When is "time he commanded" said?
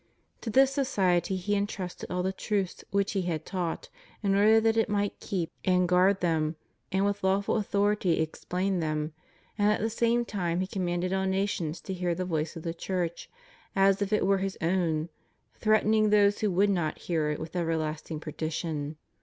10.25-11.13